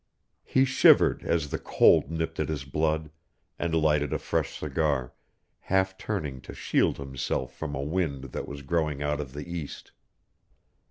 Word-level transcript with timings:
He 0.43 0.65
shivered 0.65 1.21
as 1.21 1.51
the 1.51 1.59
cold 1.59 2.09
nipped 2.09 2.39
at 2.39 2.49
his 2.49 2.63
blood, 2.63 3.11
and 3.59 3.75
lighted 3.75 4.11
a 4.13 4.17
fresh 4.17 4.57
cigar, 4.59 5.13
half 5.59 5.95
turning 5.95 6.41
to 6.41 6.55
shield 6.55 6.97
himself 6.97 7.53
from 7.55 7.75
a 7.75 7.83
wind 7.83 8.23
that 8.31 8.47
was 8.47 8.63
growing 8.63 9.03
out 9.03 9.21
of 9.21 9.33
the 9.33 9.47
east. 9.47 9.91